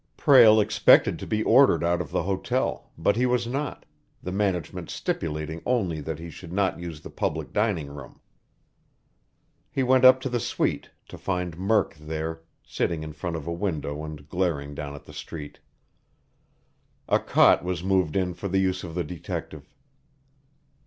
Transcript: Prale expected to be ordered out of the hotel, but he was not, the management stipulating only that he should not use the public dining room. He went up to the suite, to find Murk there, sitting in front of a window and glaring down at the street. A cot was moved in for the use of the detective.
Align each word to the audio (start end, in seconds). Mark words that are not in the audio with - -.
Prale 0.17 0.59
expected 0.59 1.19
to 1.19 1.27
be 1.27 1.43
ordered 1.43 1.83
out 1.83 2.01
of 2.01 2.09
the 2.09 2.23
hotel, 2.23 2.89
but 2.97 3.15
he 3.15 3.27
was 3.27 3.45
not, 3.45 3.85
the 4.23 4.31
management 4.31 4.89
stipulating 4.89 5.61
only 5.63 6.01
that 6.01 6.17
he 6.17 6.31
should 6.31 6.51
not 6.51 6.79
use 6.79 7.01
the 7.01 7.09
public 7.11 7.53
dining 7.53 7.85
room. 7.87 8.19
He 9.69 9.83
went 9.83 10.03
up 10.03 10.19
to 10.21 10.27
the 10.29 10.39
suite, 10.39 10.89
to 11.07 11.19
find 11.19 11.55
Murk 11.55 11.93
there, 11.93 12.41
sitting 12.65 13.03
in 13.03 13.13
front 13.13 13.35
of 13.35 13.45
a 13.45 13.53
window 13.53 14.03
and 14.03 14.27
glaring 14.27 14.73
down 14.73 14.95
at 14.95 15.05
the 15.05 15.13
street. 15.13 15.59
A 17.07 17.19
cot 17.19 17.63
was 17.63 17.83
moved 17.83 18.15
in 18.15 18.33
for 18.33 18.47
the 18.47 18.57
use 18.59 18.83
of 18.83 18.95
the 18.95 19.03
detective. 19.03 19.71